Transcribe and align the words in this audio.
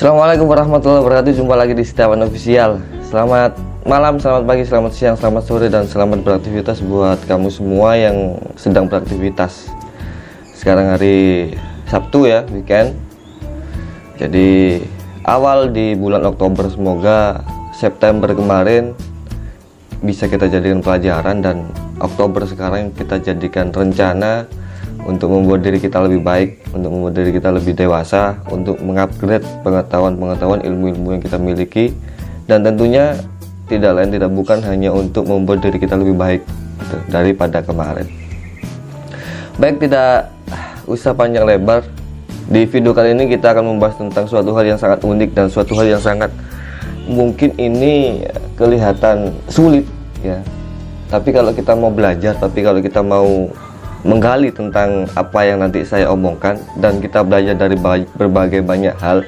Assalamualaikum 0.00 0.48
warahmatullahi 0.48 1.04
wabarakatuh. 1.04 1.44
Jumpa 1.44 1.60
lagi 1.60 1.76
di 1.76 1.84
Setiawan 1.84 2.24
Official. 2.24 2.80
Selamat 3.04 3.52
malam, 3.84 4.16
selamat 4.16 4.48
pagi, 4.48 4.64
selamat 4.64 4.92
siang, 4.96 5.12
selamat 5.12 5.44
sore 5.44 5.68
Dan 5.68 5.84
selamat 5.84 6.24
beraktivitas 6.24 6.80
buat 6.80 7.20
kamu 7.28 7.52
semua 7.52 8.00
yang 8.00 8.40
sedang 8.56 8.88
beraktivitas. 8.88 9.68
Sekarang 10.56 10.96
hari 10.96 11.52
Sabtu 11.84 12.24
ya, 12.24 12.48
weekend. 12.48 12.96
Jadi 14.16 14.80
awal 15.28 15.68
di 15.68 15.92
bulan 15.92 16.24
Oktober 16.24 16.72
Semoga 16.72 17.44
September 17.76 18.32
kemarin 18.32 18.96
bisa 20.00 20.32
kita 20.32 20.48
jadikan 20.48 20.80
pelajaran 20.80 21.44
Dan 21.44 21.68
Oktober 22.00 22.48
sekarang 22.48 22.96
kita 22.96 23.20
jadikan 23.20 23.68
rencana 23.68 24.48
untuk 25.06 25.32
membuat 25.32 25.64
diri 25.64 25.78
kita 25.80 26.02
lebih 26.04 26.20
baik, 26.20 26.60
untuk 26.72 26.90
membuat 26.92 27.14
diri 27.16 27.30
kita 27.32 27.48
lebih 27.52 27.72
dewasa, 27.76 28.36
untuk 28.48 28.76
mengupgrade 28.80 29.44
pengetahuan-pengetahuan 29.64 30.60
ilmu-ilmu 30.64 31.16
yang 31.16 31.22
kita 31.22 31.36
miliki, 31.40 31.92
dan 32.44 32.64
tentunya 32.64 33.16
tidak 33.70 33.96
lain 33.96 34.10
tidak 34.10 34.30
bukan 34.34 34.58
hanya 34.66 34.90
untuk 34.90 35.30
membuat 35.30 35.62
diri 35.62 35.78
kita 35.78 35.94
lebih 35.94 36.18
baik 36.18 36.42
gitu, 36.82 36.96
daripada 37.08 37.62
kemarin. 37.62 38.06
Baik, 39.60 39.86
tidak 39.86 40.32
usah 40.90 41.14
panjang 41.14 41.46
lebar. 41.46 41.86
Di 42.50 42.66
video 42.66 42.90
kali 42.90 43.14
ini 43.14 43.30
kita 43.30 43.54
akan 43.54 43.62
membahas 43.62 43.94
tentang 43.94 44.26
suatu 44.26 44.50
hal 44.58 44.66
yang 44.66 44.80
sangat 44.80 45.06
unik 45.06 45.30
dan 45.38 45.46
suatu 45.46 45.78
hal 45.78 45.86
yang 45.86 46.02
sangat 46.02 46.34
mungkin 47.06 47.54
ini 47.54 48.26
kelihatan 48.58 49.30
sulit 49.46 49.86
ya. 50.18 50.42
Tapi 51.06 51.30
kalau 51.30 51.54
kita 51.54 51.78
mau 51.78 51.94
belajar, 51.94 52.34
tapi 52.34 52.66
kalau 52.66 52.82
kita 52.82 53.06
mau 53.06 53.46
menggali 54.00 54.48
tentang 54.48 55.04
apa 55.12 55.44
yang 55.44 55.60
nanti 55.60 55.84
saya 55.84 56.08
omongkan 56.08 56.56
dan 56.80 56.98
kita 57.04 57.20
belajar 57.20 57.52
dari 57.56 57.76
berbagai 58.16 58.64
banyak 58.64 58.96
hal 58.96 59.20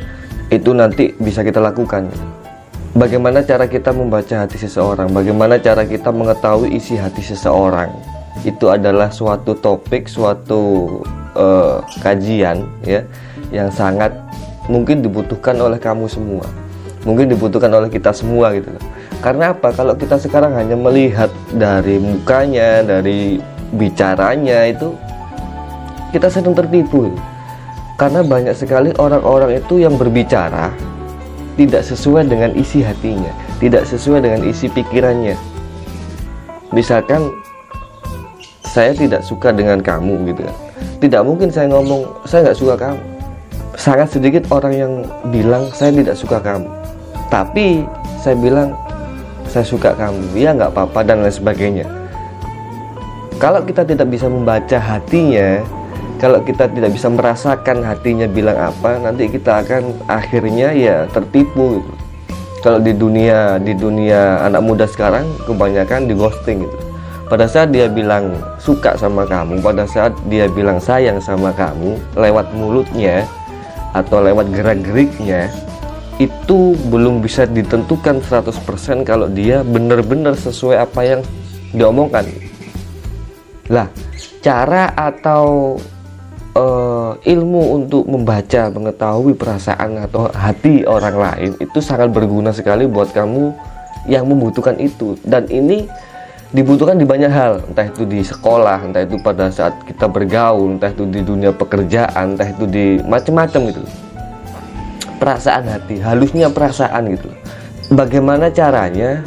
itu 0.49 0.73
nanti 0.73 1.13
bisa 1.17 1.45
kita 1.45 1.61
lakukan. 1.61 2.09
Bagaimana 2.93 3.41
cara 3.41 3.65
kita 3.65 3.89
membaca 3.89 4.45
hati 4.45 4.61
seseorang? 4.61 5.09
Bagaimana 5.17 5.57
cara 5.57 5.89
kita 5.89 6.13
mengetahui 6.13 6.77
isi 6.77 7.01
hati 7.01 7.25
seseorang? 7.25 7.89
Itu 8.45 8.69
adalah 8.69 9.09
suatu 9.09 9.57
topik 9.57 10.09
suatu 10.09 11.01
uh, 11.33 11.81
kajian 12.05 12.69
ya 12.85 13.01
yang 13.49 13.73
sangat 13.73 14.13
mungkin 14.69 15.01
dibutuhkan 15.01 15.57
oleh 15.57 15.81
kamu 15.81 16.05
semua. 16.05 16.45
Mungkin 17.09 17.33
dibutuhkan 17.33 17.73
oleh 17.73 17.89
kita 17.89 18.13
semua 18.13 18.53
gitu. 18.53 18.69
Karena 19.25 19.57
apa? 19.57 19.73
Kalau 19.73 19.97
kita 19.97 20.21
sekarang 20.21 20.53
hanya 20.53 20.77
melihat 20.77 21.33
dari 21.49 21.97
mukanya 21.97 22.85
dari 22.85 23.41
bicaranya 23.75 24.69
itu 24.69 24.93
kita 26.13 26.29
sedang 26.29 26.53
tertipu. 26.53 27.13
Karena 27.97 28.25
banyak 28.25 28.57
sekali 28.57 28.91
orang-orang 28.99 29.63
itu 29.63 29.79
yang 29.79 29.95
berbicara 29.95 30.73
tidak 31.55 31.85
sesuai 31.85 32.27
dengan 32.27 32.51
isi 32.57 32.81
hatinya 32.83 33.31
tidak 33.63 33.87
sesuai 33.87 34.27
dengan 34.27 34.43
isi 34.43 34.67
pikirannya. 34.67 35.39
Misalkan 36.75 37.31
saya 38.67 38.91
tidak 38.91 39.23
suka 39.23 39.55
dengan 39.55 39.79
kamu 39.79 40.35
gitu 40.35 40.43
kan. 40.43 40.57
Tidak 40.99 41.23
mungkin 41.23 41.47
saya 41.55 41.71
ngomong 41.71 42.27
saya 42.27 42.51
nggak 42.51 42.59
suka 42.59 42.75
kamu. 42.75 43.03
Sangat 43.79 44.11
sedikit 44.11 44.43
orang 44.51 44.75
yang 44.75 44.93
bilang 45.31 45.71
saya 45.71 45.95
tidak 45.95 46.19
suka 46.19 46.43
kamu. 46.43 46.67
Tapi 47.31 47.87
saya 48.19 48.35
bilang 48.35 48.75
saya 49.47 49.63
suka 49.63 49.95
kamu. 49.95 50.35
Ya 50.35 50.51
nggak 50.51 50.75
apa-apa 50.75 51.07
dan 51.07 51.23
lain 51.23 51.31
sebagainya 51.31 51.87
kalau 53.43 53.59
kita 53.67 53.83
tidak 53.83 54.07
bisa 54.07 54.31
membaca 54.31 54.79
hatinya, 54.79 55.67
kalau 56.23 56.39
kita 56.47 56.71
tidak 56.71 56.95
bisa 56.95 57.11
merasakan 57.11 57.83
hatinya 57.83 58.31
bilang 58.31 58.71
apa, 58.71 59.03
nanti 59.03 59.27
kita 59.27 59.67
akan 59.67 59.99
akhirnya 60.07 60.71
ya 60.71 61.11
tertipu 61.11 61.83
gitu. 61.83 61.93
Kalau 62.63 62.79
di 62.79 62.95
dunia 62.95 63.59
di 63.59 63.75
dunia 63.75 64.47
anak 64.47 64.63
muda 64.63 64.87
sekarang 64.87 65.27
kebanyakan 65.43 66.07
di 66.07 66.15
ghosting 66.15 66.63
gitu. 66.63 66.79
Pada 67.27 67.51
saat 67.51 67.75
dia 67.75 67.91
bilang 67.91 68.31
suka 68.63 68.95
sama 68.95 69.27
kamu, 69.27 69.59
pada 69.59 69.91
saat 69.91 70.15
dia 70.31 70.47
bilang 70.47 70.79
sayang 70.79 71.19
sama 71.19 71.51
kamu 71.51 71.99
lewat 72.15 72.47
mulutnya 72.55 73.27
atau 73.91 74.23
lewat 74.23 74.55
gerak-geriknya 74.55 75.51
itu 76.23 76.79
belum 76.87 77.19
bisa 77.19 77.51
ditentukan 77.51 78.23
100% 78.23 79.03
kalau 79.03 79.27
dia 79.27 79.67
benar-benar 79.67 80.39
sesuai 80.39 80.87
apa 80.87 81.01
yang 81.03 81.21
diomongkan 81.75 82.52
lah, 83.73 83.89
cara 84.45 84.93
atau 84.93 85.81
uh, 86.53 87.17
ilmu 87.25 87.63
untuk 87.81 88.05
membaca, 88.05 88.69
mengetahui 88.69 89.33
perasaan 89.33 89.97
atau 90.05 90.29
hati 90.29 90.85
orang 90.85 91.17
lain 91.17 91.51
itu 91.57 91.81
sangat 91.81 92.13
berguna 92.13 92.53
sekali 92.53 92.85
buat 92.85 93.11
kamu 93.17 93.57
yang 94.07 94.29
membutuhkan 94.29 94.77
itu. 94.77 95.17
Dan 95.25 95.49
ini 95.49 95.89
dibutuhkan 96.53 97.01
di 97.01 97.09
banyak 97.09 97.33
hal, 97.33 97.65
entah 97.73 97.89
itu 97.89 98.05
di 98.05 98.21
sekolah, 98.21 98.85
entah 98.85 99.03
itu 99.09 99.17
pada 99.25 99.49
saat 99.49 99.73
kita 99.89 100.05
bergaul, 100.05 100.77
entah 100.77 100.93
itu 100.93 101.09
di 101.09 101.25
dunia 101.25 101.51
pekerjaan, 101.57 102.37
entah 102.37 102.49
itu 102.53 102.69
di 102.69 103.01
macam-macam 103.09 103.61
gitu. 103.73 103.83
Perasaan 105.17 105.65
hati, 105.71 106.03
halusnya 106.03 106.53
perasaan 106.53 107.15
gitu. 107.15 107.31
Bagaimana 107.95 108.53
caranya 108.53 109.23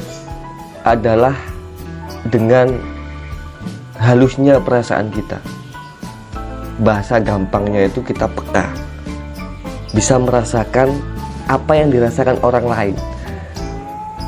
adalah 0.86 1.34
dengan 2.30 2.95
halusnya 4.00 4.60
perasaan 4.60 5.12
kita. 5.12 5.40
Bahasa 6.84 7.24
gampangnya 7.24 7.88
itu 7.88 8.04
kita 8.04 8.28
peka. 8.28 8.68
Bisa 9.96 10.20
merasakan 10.20 10.92
apa 11.48 11.72
yang 11.78 11.90
dirasakan 11.94 12.36
orang 12.44 12.66
lain. 12.68 12.96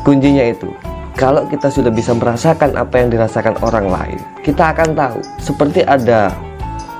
Kuncinya 0.07 0.47
itu 0.47 0.71
kalau 1.17 1.49
kita 1.49 1.67
sudah 1.67 1.89
bisa 1.89 2.13
merasakan 2.13 2.77
apa 2.77 3.01
yang 3.01 3.09
dirasakan 3.09 3.57
orang 3.65 3.89
lain 3.89 4.21
kita 4.45 4.69
akan 4.69 4.93
tahu 4.93 5.19
seperti 5.41 5.81
ada 5.81 6.29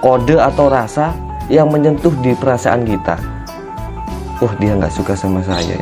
kode 0.01 0.41
atau 0.41 0.67
rasa 0.67 1.13
yang 1.47 1.71
menyentuh 1.71 2.11
di 2.19 2.35
perasaan 2.35 2.83
kita. 2.83 3.15
Oh 4.43 4.51
dia 4.59 4.75
nggak 4.75 4.91
suka 4.91 5.15
sama 5.15 5.39
saya 5.45 5.79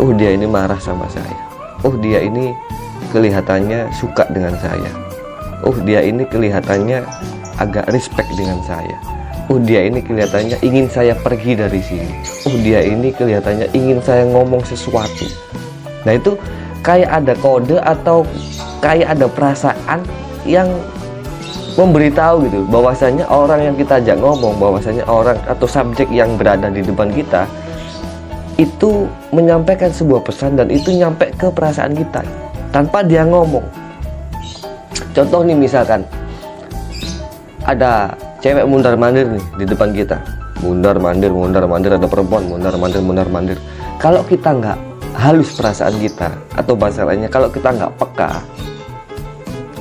oh 0.00 0.10
dia 0.16 0.34
ini 0.34 0.48
marah 0.48 0.80
sama 0.80 1.06
saya. 1.12 1.38
Oh 1.86 1.94
dia 1.94 2.24
ini 2.24 2.50
kelihatannya 3.14 3.94
suka 3.94 4.26
dengan 4.34 4.58
saya 4.58 5.07
oh 5.64 5.76
dia 5.82 6.04
ini 6.04 6.26
kelihatannya 6.28 7.02
agak 7.58 7.90
respect 7.90 8.28
dengan 8.38 8.58
saya. 8.66 8.94
Oh 9.48 9.56
dia 9.56 9.88
ini 9.88 10.04
kelihatannya 10.04 10.60
ingin 10.60 10.86
saya 10.92 11.16
pergi 11.16 11.56
dari 11.56 11.80
sini. 11.80 12.12
Oh 12.44 12.56
dia 12.60 12.84
ini 12.84 13.08
kelihatannya 13.10 13.72
ingin 13.72 13.98
saya 14.04 14.28
ngomong 14.28 14.60
sesuatu. 14.62 15.24
Nah 16.04 16.14
itu 16.14 16.36
kayak 16.84 17.24
ada 17.24 17.32
kode 17.40 17.80
atau 17.80 18.28
kayak 18.84 19.16
ada 19.16 19.26
perasaan 19.26 20.04
yang 20.44 20.68
memberitahu 21.80 22.44
gitu. 22.44 22.60
Bahwasanya 22.68 23.24
orang 23.32 23.72
yang 23.72 23.74
kita 23.80 24.04
ajak 24.04 24.20
ngomong 24.20 24.60
bahwasanya 24.60 25.08
orang 25.08 25.40
atau 25.48 25.64
subjek 25.64 26.12
yang 26.12 26.36
berada 26.36 26.68
di 26.68 26.84
depan 26.84 27.08
kita 27.08 27.48
itu 28.58 29.06
menyampaikan 29.30 29.88
sebuah 29.88 30.26
pesan 30.26 30.58
dan 30.58 30.68
itu 30.68 30.90
nyampe 30.90 31.30
ke 31.38 31.46
perasaan 31.48 31.94
kita 31.94 32.26
tanpa 32.74 33.06
dia 33.06 33.22
ngomong 33.22 33.87
contoh 35.18 35.42
nih 35.42 35.58
misalkan 35.58 36.06
ada 37.66 38.14
cewek 38.38 38.62
mundar 38.70 38.94
mandir 38.94 39.26
nih 39.26 39.44
di 39.58 39.64
depan 39.66 39.90
kita. 39.90 40.22
Mundar 40.62 40.98
mandir 40.98 41.34
mundar 41.34 41.66
mandir 41.66 41.98
ada 41.98 42.06
perempuan 42.06 42.46
mundar 42.46 42.74
mandir 42.78 43.02
mundar 43.02 43.26
mandir. 43.26 43.58
Kalau 43.98 44.22
kita 44.22 44.54
nggak 44.54 44.78
halus 45.18 45.58
perasaan 45.58 45.98
kita 45.98 46.30
atau 46.54 46.78
bahasa 46.78 47.02
lainnya 47.02 47.26
kalau 47.26 47.50
kita 47.50 47.74
nggak 47.74 47.90
peka 47.98 48.38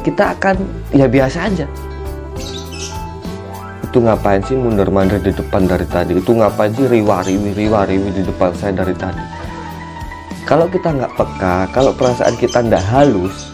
kita 0.01 0.33
akan 0.33 0.55
ya 0.89 1.05
biasa 1.05 1.37
aja. 1.53 1.67
Itu 3.85 4.01
ngapain 4.01 4.41
sih 4.41 4.57
mundar 4.57 4.89
mandir 4.89 5.21
di 5.21 5.31
depan 5.31 5.69
dari 5.69 5.85
tadi? 5.85 6.17
Itu 6.17 6.33
ngapain 6.33 6.73
sih 6.73 6.89
riwariwi 6.89 7.53
riwariwi 7.53 8.09
di 8.09 8.21
depan 8.25 8.51
saya 8.57 8.73
dari 8.73 8.93
tadi? 8.97 9.21
Kalau 10.49 10.65
kita 10.65 10.97
nggak 10.97 11.13
peka 11.13 11.69
kalau 11.75 11.93
perasaan 11.93 12.33
kita 12.41 12.65
nggak 12.65 12.83
halus 12.89 13.53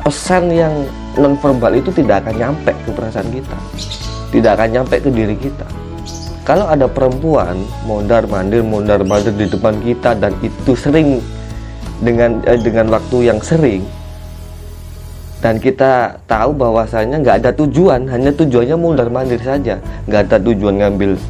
pesan 0.00 0.48
yang 0.50 0.74
non 1.20 1.36
verbal 1.36 1.76
itu 1.76 1.92
tidak 1.92 2.24
akan 2.24 2.34
nyampe 2.40 2.72
ke 2.72 2.90
perasaan 2.90 3.28
kita. 3.28 3.56
Tidak 4.32 4.50
akan 4.56 4.68
nyampe 4.72 4.96
ke 4.98 5.10
diri 5.12 5.36
kita. 5.36 5.68
Kalau 6.48 6.66
ada 6.66 6.88
perempuan 6.88 7.60
mondar 7.84 8.24
mandir 8.24 8.64
mondar 8.64 9.04
mandir 9.04 9.36
di 9.36 9.46
depan 9.46 9.76
kita 9.84 10.16
dan 10.16 10.32
itu 10.40 10.72
sering 10.72 11.20
dengan 12.00 12.40
eh, 12.48 12.56
dengan 12.56 12.88
waktu 12.90 13.28
yang 13.28 13.38
sering 13.44 13.84
dan 15.44 15.60
kita 15.60 16.20
tahu 16.24 16.56
bahwasanya 16.56 17.20
nggak 17.20 17.36
ada 17.44 17.50
tujuan 17.54 18.08
hanya 18.08 18.32
tujuannya 18.32 18.76
mondar 18.80 19.12
mandir 19.12 19.40
saja. 19.44 19.76
Nggak 20.08 20.20
ada 20.32 20.36
tujuan 20.40 20.74
ngambil 20.80 21.20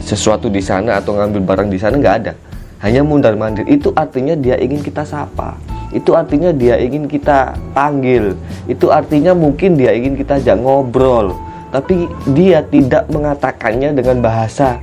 sesuatu 0.00 0.48
di 0.48 0.64
sana 0.64 1.00
atau 1.00 1.16
ngambil 1.20 1.40
barang 1.44 1.68
di 1.68 1.78
sana 1.80 2.00
nggak 2.00 2.16
ada. 2.24 2.32
Hanya 2.80 3.04
mondar 3.04 3.36
mandir. 3.36 3.68
Itu 3.68 3.92
artinya 3.96 4.36
dia 4.36 4.56
ingin 4.60 4.80
kita 4.80 5.04
sapa 5.04 5.73
itu 5.94 6.10
artinya 6.18 6.50
dia 6.50 6.74
ingin 6.74 7.06
kita 7.06 7.54
panggil. 7.70 8.34
Itu 8.66 8.90
artinya 8.90 9.30
mungkin 9.30 9.78
dia 9.78 9.94
ingin 9.94 10.18
kita 10.18 10.42
ajak 10.42 10.58
ngobrol. 10.58 11.30
Tapi 11.70 12.10
dia 12.34 12.66
tidak 12.66 13.06
mengatakannya 13.08 13.94
dengan 13.94 14.18
bahasa 14.18 14.82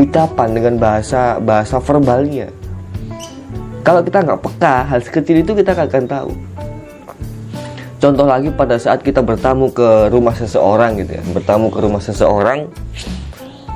ucapan 0.00 0.48
dengan 0.56 0.74
bahasa 0.80 1.36
bahasa 1.38 1.76
verbalnya. 1.76 2.48
Kalau 3.84 4.00
kita 4.00 4.24
nggak 4.24 4.40
peka 4.40 4.74
hal 4.88 5.00
sekecil 5.04 5.44
itu 5.44 5.52
kita 5.52 5.76
nggak 5.76 5.88
akan 5.92 6.06
tahu. 6.08 6.32
Contoh 8.04 8.28
lagi 8.28 8.52
pada 8.52 8.76
saat 8.76 9.00
kita 9.00 9.24
bertamu 9.24 9.72
ke 9.72 10.12
rumah 10.12 10.36
seseorang 10.36 11.00
gitu 11.00 11.16
ya 11.16 11.22
bertamu 11.32 11.72
ke 11.72 11.78
rumah 11.80 12.04
seseorang 12.04 12.68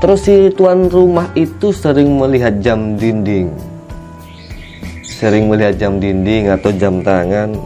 terus 0.04 0.28
si 0.28 0.52
tuan 0.52 0.84
rumah 0.92 1.32
itu 1.32 1.72
sering 1.72 2.12
melihat 2.20 2.52
jam 2.60 3.00
dinding 3.00 3.48
sering 5.18 5.50
melihat 5.50 5.74
jam 5.74 5.98
dinding 5.98 6.46
atau 6.54 6.70
jam 6.70 7.02
tangan. 7.02 7.58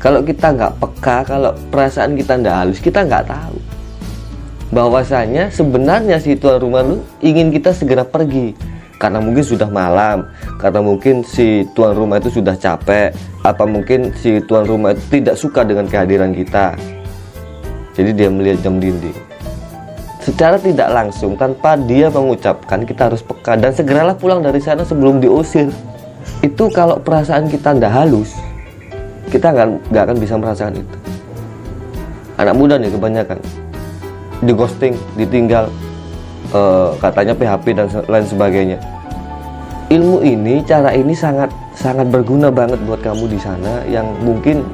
Kalau 0.00 0.24
kita 0.24 0.56
nggak 0.56 0.72
peka 0.80 1.16
kalau 1.28 1.52
perasaan 1.68 2.16
kita 2.16 2.40
nggak 2.40 2.56
halus 2.56 2.80
kita 2.80 3.04
nggak 3.04 3.28
tahu. 3.28 3.60
Bahwasanya 4.72 5.52
sebenarnya 5.52 6.16
si 6.16 6.32
tuan 6.32 6.56
rumah 6.64 6.80
lu 6.80 7.04
ingin 7.20 7.52
kita 7.52 7.76
segera 7.76 8.08
pergi. 8.08 8.56
Karena 8.96 9.20
mungkin 9.20 9.44
sudah 9.44 9.68
malam 9.68 10.26
karena 10.58 10.80
mungkin 10.82 11.22
si 11.22 11.62
tuan 11.76 11.94
rumah 11.94 12.18
itu 12.18 12.34
sudah 12.40 12.58
capek 12.58 13.14
apa 13.46 13.62
mungkin 13.62 14.10
si 14.18 14.42
tuan 14.42 14.66
rumah 14.66 14.90
itu 14.96 15.22
tidak 15.22 15.36
suka 15.38 15.60
dengan 15.62 15.86
kehadiran 15.86 16.32
kita. 16.32 16.74
Jadi 17.94 18.10
dia 18.16 18.26
melihat 18.32 18.64
jam 18.64 18.80
dinding 18.80 19.27
secara 20.28 20.60
tidak 20.60 20.92
langsung 20.92 21.40
tanpa 21.40 21.80
dia 21.80 22.12
mengucapkan 22.12 22.84
kita 22.84 23.08
harus 23.08 23.24
peka. 23.24 23.56
Dan 23.56 23.72
segeralah 23.72 24.12
pulang 24.12 24.44
dari 24.44 24.60
sana 24.60 24.84
sebelum 24.84 25.24
diusir. 25.24 25.72
Itu 26.44 26.68
kalau 26.68 27.00
perasaan 27.00 27.48
kita 27.48 27.72
tidak 27.72 27.88
halus 27.96 28.36
kita 29.28 29.52
nggak 29.52 30.04
akan 30.08 30.16
bisa 30.16 30.34
merasakan 30.40 30.80
itu. 30.80 30.96
Anak 32.40 32.54
muda 32.56 32.80
nih 32.80 32.92
kebanyakan. 32.92 33.38
Di 34.40 34.52
ghosting 34.54 34.94
ditinggal 35.18 35.68
uh, 36.54 36.94
katanya 37.00 37.34
PHP 37.36 37.66
dan 37.76 37.86
lain 38.08 38.26
sebagainya. 38.26 38.78
Ilmu 39.88 40.20
ini 40.20 40.60
cara 40.68 40.92
ini 40.92 41.16
sangat 41.16 41.48
sangat 41.72 42.12
berguna 42.12 42.52
banget 42.52 42.76
buat 42.84 43.00
kamu 43.00 43.24
di 43.32 43.40
sana 43.40 43.84
yang 43.88 44.04
mungkin 44.20 44.64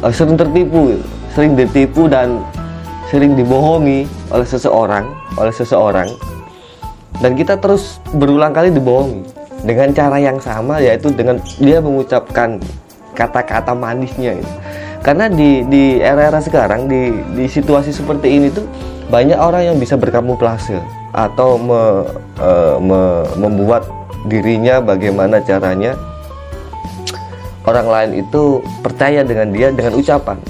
uh, 0.00 0.12
sering 0.12 0.40
tertipu 0.40 0.96
sering 1.32 1.52
ditipu 1.56 2.08
dan 2.08 2.40
sering 3.12 3.36
dibohongi 3.36 4.08
oleh 4.32 4.48
seseorang 4.48 5.04
oleh 5.36 5.52
seseorang. 5.52 6.08
Dan 7.20 7.36
kita 7.36 7.60
terus 7.60 8.00
berulang 8.16 8.56
kali 8.56 8.72
dibohongi 8.72 9.28
dengan 9.62 9.92
cara 9.92 10.16
yang 10.16 10.40
sama 10.40 10.80
yaitu 10.80 11.12
dengan 11.12 11.36
dia 11.60 11.78
mengucapkan 11.78 12.56
kata-kata 13.12 13.76
manisnya 13.76 14.40
itu. 14.40 14.52
Karena 15.04 15.28
di 15.28 15.60
di 15.68 16.00
era-era 16.00 16.40
sekarang 16.40 16.88
di 16.88 17.12
di 17.36 17.44
situasi 17.44 17.92
seperti 17.92 18.32
ini 18.32 18.48
tuh 18.48 18.64
banyak 19.12 19.36
orang 19.36 19.74
yang 19.74 19.76
bisa 19.76 20.00
berkamuflase 20.00 20.80
atau 21.12 21.60
me, 21.60 22.08
e, 22.40 22.50
me, 22.80 23.00
membuat 23.36 23.84
dirinya 24.24 24.80
bagaimana 24.80 25.44
caranya 25.44 25.92
orang 27.68 27.86
lain 27.86 28.10
itu 28.24 28.64
percaya 28.80 29.20
dengan 29.20 29.52
dia 29.52 29.68
dengan 29.68 29.98
ucapan 30.00 30.40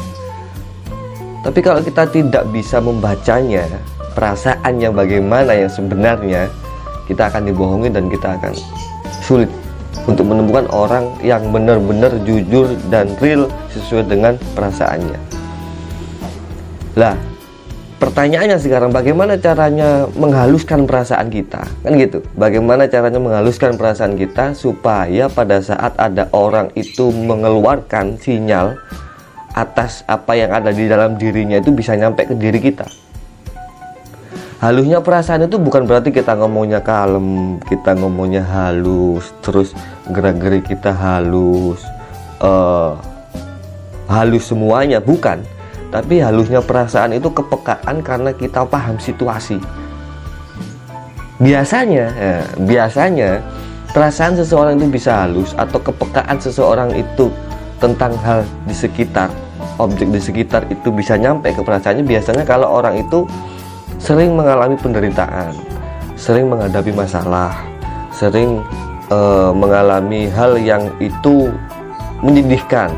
tapi 1.42 1.58
kalau 1.58 1.82
kita 1.82 2.06
tidak 2.06 2.46
bisa 2.54 2.78
membacanya 2.78 3.66
perasaannya 4.14 4.94
bagaimana 4.94 5.52
yang 5.58 5.70
sebenarnya 5.70 6.46
kita 7.10 7.26
akan 7.26 7.50
dibohongi 7.50 7.90
dan 7.90 8.06
kita 8.06 8.38
akan 8.38 8.54
sulit 9.26 9.50
untuk 10.06 10.26
menemukan 10.26 10.66
orang 10.70 11.10
yang 11.22 11.42
benar-benar 11.50 12.14
jujur 12.22 12.74
dan 12.90 13.10
real 13.18 13.50
sesuai 13.74 14.06
dengan 14.06 14.34
perasaannya. 14.54 15.18
Lah, 16.98 17.14
pertanyaannya 17.98 18.58
sekarang 18.58 18.90
bagaimana 18.90 19.38
caranya 19.38 20.06
menghaluskan 20.14 20.86
perasaan 20.86 21.30
kita? 21.30 21.66
Kan 21.82 21.92
gitu. 21.98 22.22
Bagaimana 22.34 22.86
caranya 22.90 23.18
menghaluskan 23.22 23.78
perasaan 23.78 24.18
kita 24.18 24.54
supaya 24.54 25.30
pada 25.30 25.62
saat 25.62 25.94
ada 25.98 26.26
orang 26.34 26.70
itu 26.74 27.10
mengeluarkan 27.14 28.18
sinyal 28.18 28.78
atas 29.52 30.00
apa 30.08 30.32
yang 30.32 30.52
ada 30.52 30.72
di 30.72 30.88
dalam 30.88 31.20
dirinya 31.20 31.60
itu 31.60 31.72
bisa 31.72 31.92
nyampe 31.96 32.24
ke 32.24 32.34
diri 32.36 32.60
kita. 32.60 32.88
Halusnya 34.62 35.02
perasaan 35.02 35.50
itu 35.50 35.58
bukan 35.58 35.90
berarti 35.90 36.14
kita 36.14 36.38
ngomongnya 36.38 36.78
kalem 36.86 37.58
kita 37.66 37.98
ngomongnya 37.98 38.46
halus 38.46 39.34
terus 39.42 39.74
gerak-gerik 40.06 40.62
kita 40.62 40.94
halus 40.94 41.82
uh, 42.38 42.94
halus 44.06 44.46
semuanya 44.46 45.02
bukan. 45.02 45.42
Tapi 45.92 46.24
halusnya 46.24 46.64
perasaan 46.64 47.12
itu 47.12 47.28
kepekaan 47.28 48.00
karena 48.00 48.32
kita 48.32 48.64
paham 48.64 48.96
situasi. 48.96 49.60
Biasanya 51.42 52.06
ya, 52.16 52.36
biasanya 52.62 53.42
perasaan 53.92 54.38
seseorang 54.38 54.78
itu 54.80 54.88
bisa 54.88 55.26
halus 55.26 55.52
atau 55.58 55.76
kepekaan 55.82 56.38
seseorang 56.40 56.94
itu 56.96 57.28
tentang 57.82 58.14
hal 58.22 58.46
di 58.64 58.72
sekitar 58.78 59.28
objek 59.80 60.08
di 60.12 60.20
sekitar 60.20 60.68
itu 60.68 60.92
bisa 60.92 61.16
nyampe 61.16 61.52
ke 61.52 61.62
perasaannya 61.64 62.04
biasanya 62.04 62.44
kalau 62.44 62.68
orang 62.68 63.00
itu 63.00 63.24
sering 64.02 64.34
mengalami 64.34 64.74
penderitaan, 64.74 65.54
sering 66.18 66.50
menghadapi 66.50 66.90
masalah, 66.90 67.54
sering 68.10 68.60
uh, 69.08 69.54
mengalami 69.54 70.26
hal 70.26 70.58
yang 70.58 70.90
itu 70.98 71.54
menyedihkan, 72.18 72.90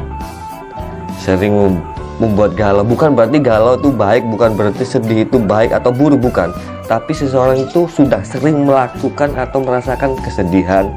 sering 1.21 1.81
membuat 2.19 2.56
galau. 2.56 2.87
Bukan 2.87 3.12
berarti 3.12 3.38
galau 3.43 3.77
itu 3.77 3.91
baik, 3.93 4.25
bukan 4.29 4.56
berarti 4.56 4.85
sedih 4.87 5.29
itu 5.29 5.37
baik 5.41 5.77
atau 5.77 5.91
buruk, 5.93 6.25
bukan. 6.25 6.53
Tapi 6.85 7.12
seseorang 7.17 7.65
itu 7.65 7.88
sudah 7.88 8.20
sering 8.25 8.65
melakukan 8.69 9.32
atau 9.37 9.65
merasakan 9.65 10.17
kesedihan, 10.20 10.88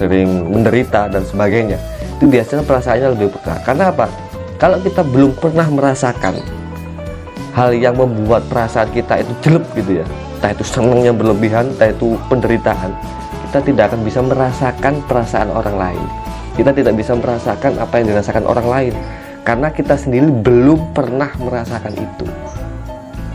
sering 0.00 0.48
menderita 0.48 1.08
dan 1.12 1.24
sebagainya. 1.24 1.76
Itu 2.16 2.28
biasanya 2.28 2.64
perasaannya 2.64 3.08
lebih 3.16 3.28
peka. 3.36 3.60
Karena 3.64 3.92
apa? 3.92 4.08
Kalau 4.62 4.78
kita 4.78 5.02
belum 5.02 5.34
pernah 5.34 5.66
merasakan 5.66 6.38
hal 7.50 7.74
yang 7.74 7.98
membuat 7.98 8.46
perasaan 8.46 8.94
kita 8.94 9.18
itu 9.26 9.32
jelek 9.42 9.66
gitu 9.74 9.92
ya 10.00 10.06
entah 10.38 10.54
itu 10.54 10.62
senang 10.62 11.02
yang 11.02 11.18
berlebihan 11.18 11.74
entah 11.74 11.90
itu 11.90 12.14
penderitaan 12.30 12.94
kita 13.52 13.68
tidak 13.68 13.84
akan 13.92 14.00
bisa 14.00 14.20
merasakan 14.24 14.94
perasaan 15.04 15.52
orang 15.52 15.76
lain. 15.76 16.06
Kita 16.56 16.72
tidak 16.72 16.96
bisa 16.96 17.12
merasakan 17.12 17.76
apa 17.76 18.00
yang 18.00 18.06
dirasakan 18.08 18.48
orang 18.48 18.64
lain 18.64 18.94
karena 19.44 19.68
kita 19.68 19.92
sendiri 19.92 20.32
belum 20.32 20.96
pernah 20.96 21.28
merasakan 21.36 21.92
itu. 21.92 22.24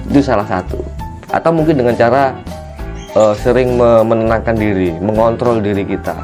Itu 0.10 0.26
salah 0.26 0.50
satu. 0.50 0.82
Atau 1.30 1.54
mungkin 1.54 1.78
dengan 1.78 1.94
cara 1.94 2.34
uh, 3.14 3.38
sering 3.38 3.78
menenangkan 3.78 4.58
diri 4.58 4.98
mengontrol 4.98 5.62
diri 5.62 5.86
kita 5.86 6.18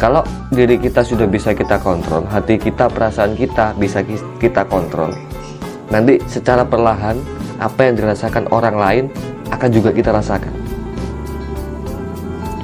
kalau 0.00 0.24
diri 0.48 0.80
kita 0.80 1.04
sudah 1.04 1.28
bisa 1.28 1.52
kita 1.52 1.76
kontrol 1.76 2.24
hati 2.24 2.56
kita 2.56 2.88
perasaan 2.88 3.36
kita 3.36 3.76
bisa 3.76 4.00
kita 4.40 4.64
kontrol. 4.64 5.12
Nanti 5.92 6.16
secara 6.24 6.64
perlahan 6.64 7.20
apa 7.60 7.84
yang 7.84 8.00
dirasakan 8.00 8.48
orang 8.48 8.80
lain 8.80 9.04
akan 9.52 9.68
juga 9.68 9.92
kita 9.92 10.08
rasakan. 10.08 10.56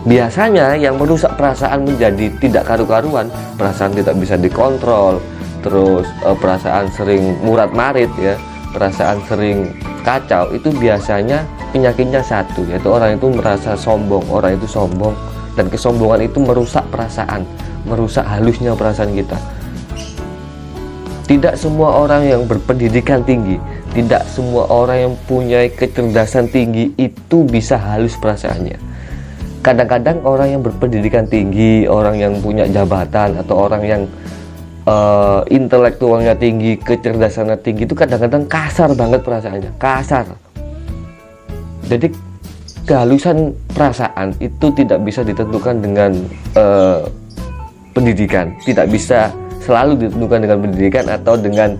Biasanya 0.09 0.81
yang 0.81 0.97
merusak 0.97 1.37
perasaan 1.37 1.85
menjadi 1.85 2.33
tidak 2.41 2.65
karu-karuan 2.65 3.29
perasaan 3.61 3.93
tidak 3.93 4.17
bisa 4.17 4.41
dikontrol 4.41 5.21
terus 5.61 6.07
e, 6.23 6.31
perasaan 6.39 6.87
sering 6.95 7.37
murat 7.43 7.75
marit 7.75 8.09
ya 8.15 8.39
perasaan 8.71 9.19
sering 9.27 9.75
kacau 10.07 10.47
itu 10.55 10.71
biasanya 10.79 11.43
penyakitnya 11.75 12.23
satu 12.23 12.63
yaitu 12.71 12.87
orang 12.87 13.19
itu 13.19 13.27
merasa 13.35 13.75
sombong 13.75 14.23
orang 14.31 14.55
itu 14.55 14.71
sombong 14.71 15.11
dan 15.57 15.73
kesombongan 15.73 16.29
itu 16.29 16.39
merusak 16.39 16.85
perasaan 16.93 17.43
merusak 17.89 18.23
halusnya 18.29 18.77
perasaan 18.77 19.17
kita 19.17 19.41
tidak 21.27 21.59
semua 21.59 22.07
orang 22.07 22.23
yang 22.23 22.43
berpendidikan 22.47 23.19
tinggi, 23.27 23.59
tidak 23.91 24.23
semua 24.31 24.63
orang 24.71 25.11
yang 25.11 25.15
punya 25.27 25.67
kecerdasan 25.67 26.47
tinggi 26.47 26.95
itu 26.95 27.43
bisa 27.43 27.75
halus 27.75 28.15
perasaannya. 28.15 28.79
Kadang-kadang 29.59 30.23
orang 30.23 30.55
yang 30.55 30.63
berpendidikan 30.63 31.27
tinggi, 31.27 31.91
orang 31.91 32.23
yang 32.23 32.39
punya 32.39 32.71
jabatan 32.71 33.43
atau 33.43 33.67
orang 33.67 33.83
yang 33.83 34.03
uh, 34.87 35.43
intelektualnya 35.51 36.39
tinggi, 36.39 36.79
kecerdasannya 36.79 37.59
tinggi 37.59 37.91
itu 37.91 37.99
kadang-kadang 37.99 38.47
kasar 38.47 38.95
banget 38.95 39.27
perasaannya, 39.27 39.75
kasar. 39.83 40.31
Jadi 41.91 42.15
kehalusan 42.87 43.51
perasaan 43.75 44.33
itu 44.39 44.71
tidak 44.73 45.03
bisa 45.03 45.27
ditentukan 45.27 45.83
dengan 45.83 46.15
uh, 46.55 47.03
pendidikan, 47.91 48.55
tidak 48.63 48.87
bisa 48.89 49.35
selalu 49.59 50.07
ditentukan 50.07 50.39
dengan 50.47 50.59
pendidikan 50.63 51.05
atau 51.11 51.35
dengan 51.35 51.75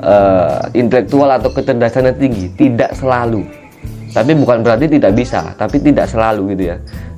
uh, 0.00 0.62
intelektual 0.72 1.34
atau 1.34 1.50
kecerdasan 1.50 2.14
yang 2.14 2.18
tinggi. 2.22 2.46
Tidak 2.54 2.94
selalu. 2.94 3.42
Tapi 4.14 4.32
bukan 4.38 4.64
berarti 4.64 4.88
tidak 4.88 5.12
bisa 5.12 5.52
tapi 5.60 5.76
tidak 5.82 6.08
selalu 6.08 6.56
gitu 6.56 6.72
ya. 6.72 6.76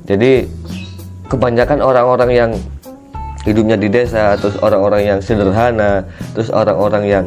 Jadi 0.09 0.43
kebanyakan 1.29 1.79
orang-orang 1.85 2.31
yang 2.33 2.51
hidupnya 3.45 3.79
di 3.79 3.87
desa 3.87 4.35
terus 4.35 4.59
orang-orang 4.59 5.15
yang 5.15 5.19
sederhana 5.23 6.03
terus 6.35 6.51
orang-orang 6.51 7.03
yang 7.07 7.25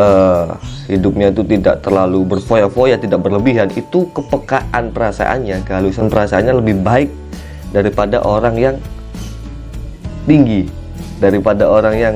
uh, 0.00 0.56
hidupnya 0.88 1.28
itu 1.28 1.44
tidak 1.44 1.84
terlalu 1.84 2.24
berfoya-foya, 2.24 2.96
tidak 2.96 3.20
berlebihan, 3.20 3.68
itu 3.76 4.08
kepekaan 4.16 4.88
perasaannya, 4.90 5.60
kehalusan 5.68 6.08
perasaannya 6.08 6.54
lebih 6.56 6.80
baik 6.80 7.10
daripada 7.70 8.24
orang 8.24 8.56
yang 8.56 8.76
tinggi, 10.24 10.66
daripada 11.20 11.68
orang 11.68 11.94
yang 11.94 12.14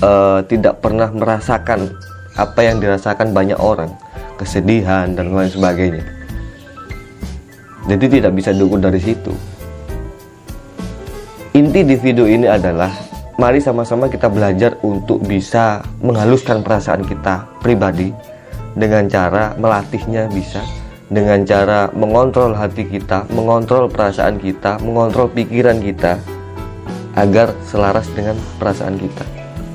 uh, 0.00 0.40
tidak 0.48 0.80
pernah 0.80 1.12
merasakan 1.12 1.92
apa 2.40 2.60
yang 2.64 2.80
dirasakan 2.80 3.36
banyak 3.36 3.60
orang, 3.60 3.92
kesedihan 4.40 5.12
dan 5.12 5.36
lain 5.36 5.52
sebagainya. 5.52 6.04
Jadi 7.82 8.06
tidak 8.18 8.32
bisa 8.38 8.54
diukur 8.54 8.78
dari 8.78 9.02
situ. 9.02 9.34
Inti 11.52 11.84
di 11.84 11.98
video 12.00 12.24
ini 12.24 12.48
adalah 12.48 13.11
mari 13.40 13.60
sama-sama 13.62 14.08
kita 14.12 14.28
belajar 14.28 14.76
untuk 14.84 15.24
bisa 15.24 15.80
menghaluskan 16.04 16.60
perasaan 16.60 17.04
kita 17.06 17.48
pribadi 17.64 18.12
dengan 18.76 19.08
cara 19.08 19.56
melatihnya 19.56 20.28
bisa 20.28 20.60
dengan 21.12 21.44
cara 21.44 21.92
mengontrol 21.92 22.56
hati 22.56 22.88
kita, 22.88 23.28
mengontrol 23.36 23.84
perasaan 23.92 24.40
kita, 24.40 24.80
mengontrol 24.80 25.28
pikiran 25.28 25.76
kita 25.84 26.16
agar 27.12 27.52
selaras 27.68 28.08
dengan 28.16 28.32
perasaan 28.56 28.96
kita. 28.96 29.24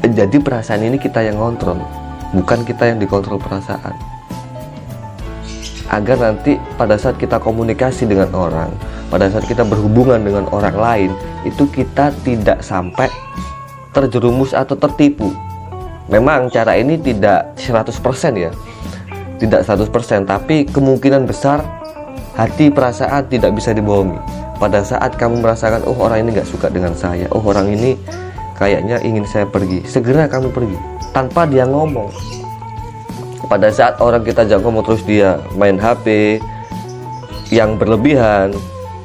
Jadi 0.08 0.42
perasaan 0.42 0.82
ini 0.82 0.98
kita 0.98 1.22
yang 1.22 1.38
kontrol, 1.38 1.78
bukan 2.34 2.66
kita 2.66 2.90
yang 2.90 2.98
dikontrol 2.98 3.38
perasaan. 3.38 3.94
Agar 5.94 6.18
nanti 6.20 6.58
pada 6.76 6.98
saat 6.98 7.22
kita 7.22 7.38
komunikasi 7.38 8.10
dengan 8.10 8.34
orang, 8.34 8.74
pada 9.08 9.32
saat 9.32 9.48
kita 9.48 9.64
berhubungan 9.64 10.20
dengan 10.20 10.46
orang 10.52 10.76
lain 10.76 11.12
itu 11.48 11.64
kita 11.72 12.12
tidak 12.28 12.60
sampai 12.60 13.08
terjerumus 13.96 14.52
atau 14.52 14.76
tertipu. 14.76 15.32
Memang 16.08 16.48
cara 16.52 16.76
ini 16.76 17.00
tidak 17.00 17.56
100% 17.60 17.98
ya. 18.36 18.52
Tidak 19.38 19.62
100% 19.64 19.92
tapi 20.28 20.68
kemungkinan 20.68 21.28
besar 21.28 21.64
hati 22.36 22.68
perasaan 22.70 23.28
tidak 23.32 23.56
bisa 23.56 23.72
dibohongi. 23.72 24.20
Pada 24.58 24.82
saat 24.82 25.14
kamu 25.16 25.40
merasakan 25.46 25.86
oh 25.86 25.98
orang 26.02 26.26
ini 26.26 26.38
nggak 26.38 26.50
suka 26.50 26.68
dengan 26.68 26.92
saya. 26.98 27.30
Oh 27.32 27.44
orang 27.46 27.70
ini 27.72 27.96
kayaknya 28.58 29.00
ingin 29.06 29.24
saya 29.24 29.46
pergi. 29.48 29.86
Segera 29.86 30.28
kamu 30.28 30.52
pergi 30.52 30.78
tanpa 31.16 31.48
dia 31.48 31.64
ngomong. 31.64 32.10
Pada 33.48 33.72
saat 33.72 33.96
orang 34.04 34.28
kita 34.28 34.44
ajak 34.44 34.60
ngomong 34.60 34.84
terus 34.84 35.04
dia 35.08 35.40
main 35.56 35.80
HP 35.80 36.38
yang 37.48 37.80
berlebihan 37.80 38.52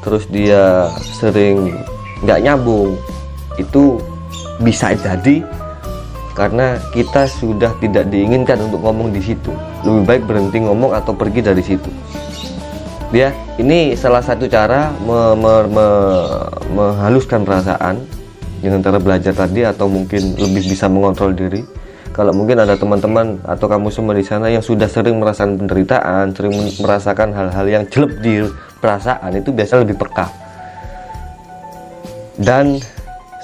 terus 0.03 0.27
dia 0.29 0.91
sering 1.17 1.73
nggak 2.27 2.43
nyambung. 2.43 2.99
Itu 3.57 4.03
bisa 4.61 4.93
jadi 4.99 5.43
karena 6.33 6.81
kita 6.97 7.29
sudah 7.29 7.73
tidak 7.81 8.09
diinginkan 8.09 8.59
untuk 8.69 8.81
ngomong 8.83 9.13
di 9.13 9.21
situ. 9.21 9.53
Lebih 9.87 10.03
baik 10.05 10.23
berhenti 10.29 10.59
ngomong 10.65 10.93
atau 10.97 11.13
pergi 11.13 11.41
dari 11.45 11.63
situ. 11.63 11.91
Ya 13.13 13.29
ini 13.61 13.93
salah 13.93 14.25
satu 14.25 14.49
cara 14.49 14.89
me, 15.05 15.37
me, 15.37 15.55
me, 15.69 15.87
menghaluskan 16.73 17.45
perasaan 17.45 18.01
dengan 18.65 18.81
cara 18.81 18.97
belajar 18.97 19.37
tadi 19.37 19.69
atau 19.69 19.85
mungkin 19.85 20.33
lebih 20.41 20.65
bisa 20.65 20.89
mengontrol 20.89 21.37
diri. 21.37 21.61
Kalau 22.13 22.33
mungkin 22.33 22.61
ada 22.61 22.77
teman-teman 22.77 23.41
atau 23.45 23.69
kamu 23.69 23.89
semua 23.89 24.13
di 24.17 24.25
sana 24.25 24.49
yang 24.49 24.61
sudah 24.61 24.85
sering 24.85 25.17
merasakan 25.17 25.61
penderitaan, 25.61 26.33
sering 26.37 26.53
merasakan 26.81 27.33
hal-hal 27.33 27.67
yang 27.69 27.85
jelek 27.89 28.13
di 28.21 28.45
perasaan 28.83 29.39
itu 29.39 29.55
biasa 29.55 29.87
lebih 29.87 29.95
peka. 29.95 30.27
Dan 32.35 32.83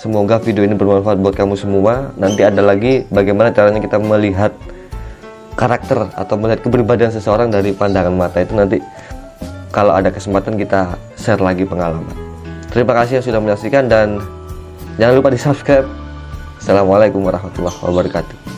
semoga 0.02 0.42
video 0.42 0.66
ini 0.66 0.74
bermanfaat 0.74 1.22
buat 1.22 1.38
kamu 1.38 1.54
semua. 1.54 2.10
Nanti 2.18 2.42
ada 2.42 2.58
lagi 2.58 3.06
bagaimana 3.06 3.54
caranya 3.54 3.78
kita 3.78 4.02
melihat 4.02 4.50
karakter 5.54 6.10
atau 6.18 6.34
melihat 6.34 6.66
kepribadian 6.66 7.14
seseorang 7.14 7.54
dari 7.54 7.70
pandangan 7.70 8.14
mata 8.14 8.42
itu 8.42 8.54
nanti 8.54 8.78
kalau 9.70 9.94
ada 9.94 10.10
kesempatan 10.10 10.58
kita 10.58 10.98
share 11.14 11.42
lagi 11.42 11.62
pengalaman. 11.62 12.14
Terima 12.74 12.94
kasih 12.98 13.22
yang 13.22 13.26
sudah 13.26 13.40
menyaksikan 13.42 13.86
dan 13.86 14.18
jangan 14.98 15.14
lupa 15.18 15.30
di 15.30 15.38
subscribe. 15.38 15.86
Assalamualaikum 16.58 17.22
warahmatullahi 17.22 17.78
wabarakatuh. 17.86 18.57